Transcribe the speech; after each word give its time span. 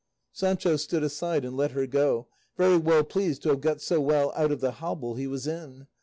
Sancho 0.31 0.77
stood 0.77 1.03
aside 1.03 1.45
and 1.45 1.55
let 1.55 1.73
her 1.73 1.85
go, 1.85 2.27
very 2.57 2.75
well 2.75 3.03
pleased 3.03 3.43
to 3.43 3.49
have 3.49 3.61
got 3.61 3.79
so 3.81 4.01
well 4.01 4.33
out 4.35 4.51
of 4.51 4.59
the 4.59 4.71
hobble 4.71 5.13
he 5.13 5.27
was 5.27 5.45
in. 5.45 5.85